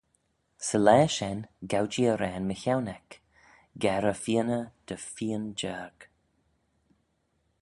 [0.67, 1.39] Sy laa shen
[1.71, 3.11] gow-jee arrane mychione eck,
[3.81, 5.97] Garey-feeyney dy feeyn jiarg.